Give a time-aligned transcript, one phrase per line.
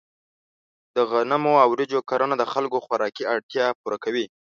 [0.95, 4.25] د غنمو او وریجو کرنه د خلکو خوراکي اړتیا پوره کوي.